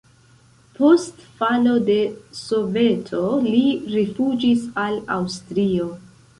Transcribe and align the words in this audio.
Post 0.77 1.19
falo 1.41 1.75
de 1.91 1.99
Soveto 2.41 3.21
li 3.51 3.63
rifuĝis 3.99 4.67
al 4.89 5.01
Aŭstrio. 5.21 5.91